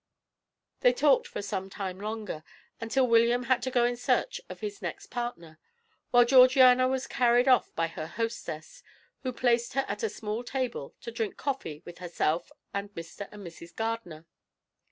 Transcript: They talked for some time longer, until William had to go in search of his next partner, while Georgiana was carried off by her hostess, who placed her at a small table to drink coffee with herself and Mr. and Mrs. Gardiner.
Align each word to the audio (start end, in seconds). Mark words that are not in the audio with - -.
They 0.79 0.93
talked 0.93 1.27
for 1.27 1.43
some 1.43 1.69
time 1.69 1.99
longer, 1.99 2.43
until 2.79 3.05
William 3.05 3.43
had 3.43 3.61
to 3.61 3.69
go 3.69 3.85
in 3.85 3.95
search 3.95 4.41
of 4.49 4.61
his 4.61 4.81
next 4.81 5.11
partner, 5.11 5.59
while 6.09 6.25
Georgiana 6.25 6.87
was 6.87 7.05
carried 7.05 7.47
off 7.47 7.71
by 7.75 7.85
her 7.85 8.07
hostess, 8.07 8.81
who 9.21 9.31
placed 9.31 9.73
her 9.73 9.85
at 9.87 10.01
a 10.01 10.09
small 10.09 10.43
table 10.43 10.95
to 11.01 11.11
drink 11.11 11.37
coffee 11.37 11.83
with 11.85 11.99
herself 11.99 12.51
and 12.73 12.89
Mr. 12.95 13.29
and 13.31 13.45
Mrs. 13.45 13.75
Gardiner. 13.75 14.25